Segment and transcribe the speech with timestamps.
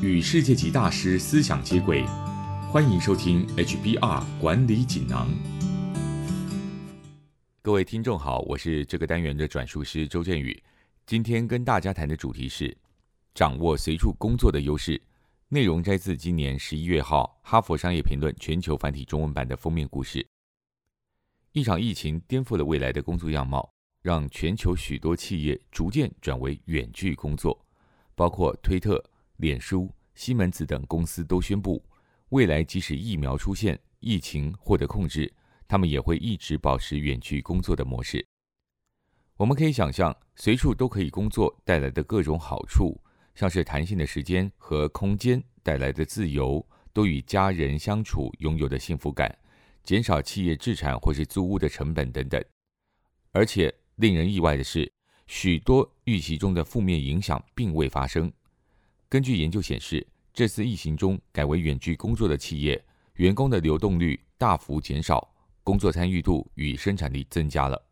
[0.00, 2.04] 与世界级大师思想接轨，
[2.70, 5.28] 欢迎收听 HBR 管理锦囊。
[7.62, 10.62] 各位听众好，我是这个单元的转述师周振宇。
[11.04, 12.76] 今天跟大家谈的主题是
[13.34, 15.02] 掌握随处工作的优势。
[15.48, 20.24] 内容摘自今年十一月号《哈佛商业评论》全球繁体中文版的封面故事。
[21.50, 23.68] 一场疫情颠覆了未来的工作样貌，
[24.02, 27.66] 让全球许多企业逐渐转为远距工作，
[28.14, 29.02] 包括推特、
[29.38, 31.84] 脸书、西门子等公司都宣布，
[32.28, 35.32] 未来即使疫苗出现，疫情获得控制。
[35.66, 38.26] 他们也会一直保持远距工作的模式。
[39.36, 42.98] 我们可以想象，随处都可以工作带来的各种好处，
[43.34, 49.38] 像是弹性的时间和空间带来的自由，都与家人相处拥有的幸福感，
[49.84, 52.42] 减少企业制产或是租屋的成本等等。
[53.32, 54.90] 而且令人意外的是，
[55.26, 58.32] 许多预期中的负面影响并未发生。
[59.10, 65.34] 根据研究显示，这次疫情中改为远距工作的企业，员工的流动率大幅减少。
[65.64, 67.82] 工作参与度与生产力增加了。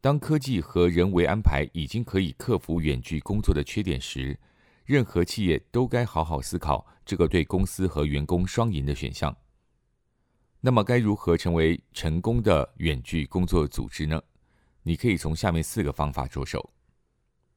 [0.00, 4.36] 当科技和人为安排已经可以克服远距工作的缺点时，
[4.84, 9.36] 任何企业都该好好思考这个对公司和员工双赢的选项。
[10.60, 14.20] 那么，该如何成为成功的远距工作组织呢？
[14.82, 16.72] 你可以从下面四个方法着手。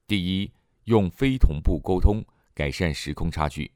[0.06, 0.52] 第一，
[0.84, 2.24] 用非同步沟通
[2.60, 3.72] 改善时空差距。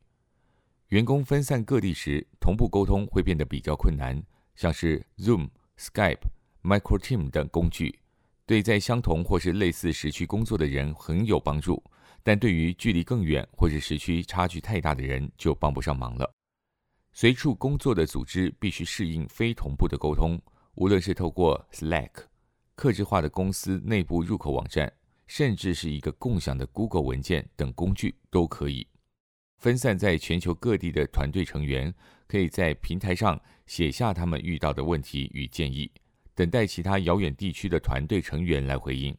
[0.90, 4.22] 员工分散各地时，同步沟通会变得比较困难。
[4.58, 6.20] 像是 Zoom、Skype、
[6.64, 7.98] Micro Team 等工具，
[8.46, 11.82] 对在相同或是类似时区工作的人很有帮助，
[12.24, 16.30] 但对于距离更远或是时区差距太大的人就帮不上忙了。
[17.14, 20.38] 随处工作的组织必须适应非同步的沟通，
[20.76, 22.12] 无论是透过 Slack、
[22.76, 24.92] 客制化的公司内部入口网站，
[25.36, 28.86] 甚至是一个共享的 Google 文件等工具都可以。
[29.58, 31.92] 分散在全球各地的团队成员，
[32.28, 35.92] 可以在平台上写下他们遇到的问题与建议，
[36.36, 39.18] 等待其他遥远地区的团队成员来回应。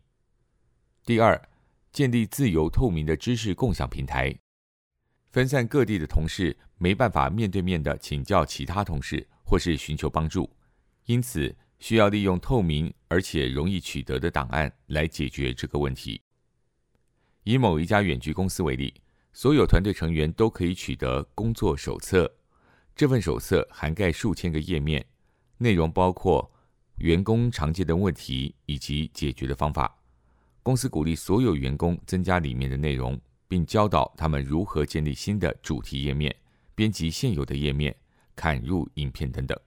[1.04, 1.48] 第二，
[1.92, 4.32] 建立自由透明的知识共享平台。
[5.32, 10.48] 分散各地的同事没办法面对面的请教其他同事，或是寻求帮助，
[11.06, 16.20] 因此需要利用透明而且容易取得的档案来解决这个问题。
[17.42, 18.94] 以某一家远距公司为例。
[19.36, 22.32] 所有团队成员都可以取得工作手册。
[22.94, 25.04] 这份手册涵盖数千个页面，
[25.58, 26.48] 内容包括
[26.98, 29.92] 员工常见的问题以及解决的方法。
[30.62, 36.32] 公司鼓励所有员工增加里面的内容，并教导他们如何建立新的主题页面、
[36.76, 37.92] 编辑现有的页面、
[38.36, 39.58] 砍入影片等等。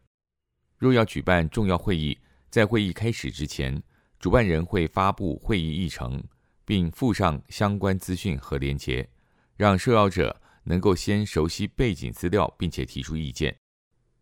[0.78, 2.18] 若要举办重要会议，
[2.50, 3.82] 在会议开始之前，
[4.20, 6.24] 主办人会发布会议议程，
[6.66, 9.08] 并附上相关资讯和连结。
[9.56, 13.58] 让受邀者能够先熟悉背景资料，并且提出意见。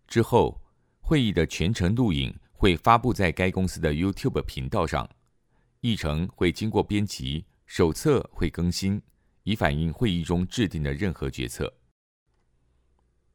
[0.07, 0.61] 之后，
[1.01, 5.09] 会议的全程录影会发布在该公司的 YouTube 频道上。
[5.81, 9.01] 议程会经过编辑，手册会更新，
[9.43, 11.73] 以反映会议中制定的任何决策。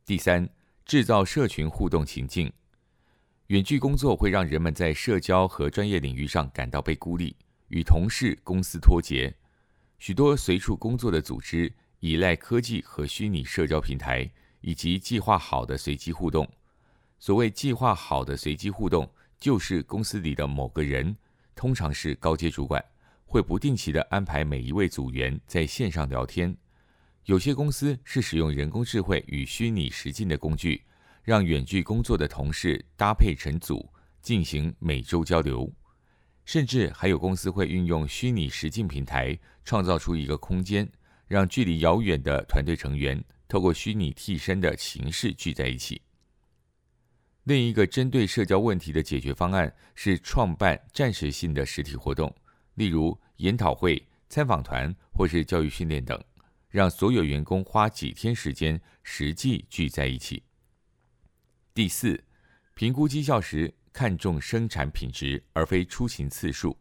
[0.07, 0.49] 第三，
[0.87, 2.51] 制造社群互动情境。
[3.51, 7.35] 远距工作会让人们在社交和专业领域上感到被孤立，
[7.67, 9.35] 与同事、公司脱节。
[9.99, 11.73] 许多随处工作的组织。
[11.99, 14.27] 依赖科技和虚拟社交平台，
[14.63, 16.49] 以及计划好的随机互动。
[17.19, 19.07] 所谓计划好的随机互动，
[19.39, 21.15] 就是公司里的某个人，
[21.55, 22.83] 通常是高阶主管，
[23.27, 26.57] 会不定期的安排每一位组员在线上聊天。
[27.27, 30.83] 有些公司是使用人工智慧与虚拟实境的工具，
[31.23, 33.89] 让远距工作的同事搭配成组
[34.21, 35.73] 进行每周交流。
[36.45, 40.91] 甚至还有公司会运用虚拟实境平台，创造出一个空间。
[41.27, 46.03] 让距离遥远的团队成员透过虚拟替身的形式聚在一起。
[47.45, 52.35] 另一个针对社交问题的解决方案是创办暂时性的实体活动，
[52.75, 56.21] 例如研讨会、参访团或是教育训练等，
[56.69, 60.43] 让所有员工花几天时间实际聚在一起。
[61.73, 62.25] 第四，
[62.75, 66.77] 评估绩效时看重生产品质而非出勤次数。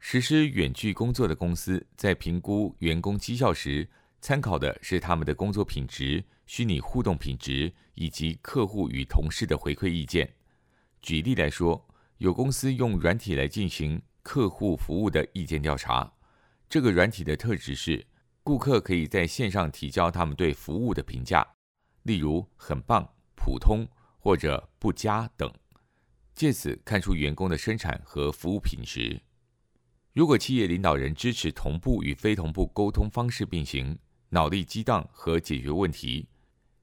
[0.00, 3.88] 实施远距工作的公司在评估员工绩效时，
[4.20, 10.28] 参考的是他们的工作品质、虚拟互动品质以及客户与同事的回馈意见。
[11.00, 16.12] 举例来说，有公司用软体来进行客户服务的意见调查。
[16.68, 18.04] 这个软体的特质是，
[18.42, 21.46] 顾客可以在线上提交他们对服务的评价，
[22.02, 23.08] 例如“很棒
[23.48, 23.88] ”“普通”
[24.20, 25.50] 或者“不佳”等，
[26.34, 29.18] 借此看出员工的生产和服务品质。
[30.12, 33.98] 如果企业领导人支持同步与非同步沟通方式并行，
[34.28, 36.28] 脑力激荡和解决问题，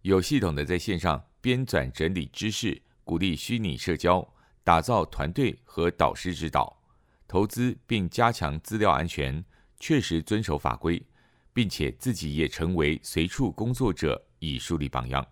[0.01, 4.27] 有系统的在线上编纂整理知识，鼓励虚拟社交，
[4.63, 6.81] 打造团队和导师指导，
[7.27, 9.45] 投资并加强资料安全，
[9.79, 11.05] 确实遵守法规，
[11.53, 15.23] 并且自己也成为随处工作者，以树立榜样。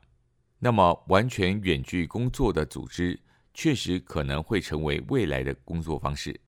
[0.64, 3.20] 那么，完全远距工作的组织，
[3.54, 6.40] 确实可能会成为未来的工作方式。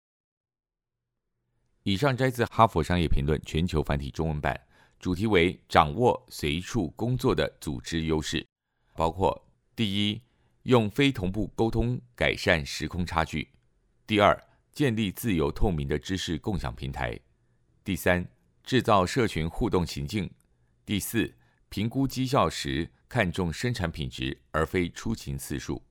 [1.84, 4.58] 以上摘自《哈佛商业评论》全球繁体中文版，
[5.02, 8.48] 主题为“掌握随处工作的组织优势”，
[8.96, 9.46] 包括：
[9.76, 10.22] 第一，
[10.64, 13.46] 用非同步沟通改善时空差距；
[14.08, 14.42] 第二，
[14.72, 17.20] 建立自由透明的知识共享平台；
[17.84, 18.26] 第三，
[18.64, 20.30] 制造社群互动情境；
[20.86, 21.34] 第四，
[21.68, 25.82] 评估绩效时看重生产品质而非出勤次数。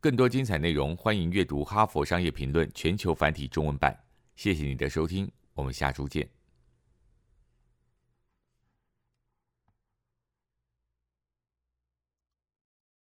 [0.00, 3.98] 更多精彩内容，欢迎阅读《哈佛商业评论》全球繁体中文版。
[4.36, 6.39] 谢谢你的收听，我们下周见。